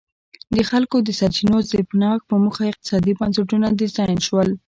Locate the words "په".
2.29-2.35